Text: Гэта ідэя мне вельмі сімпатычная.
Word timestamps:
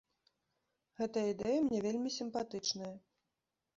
Гэта 1.01 1.25
ідэя 1.33 1.59
мне 1.67 1.79
вельмі 1.89 2.09
сімпатычная. 2.19 2.93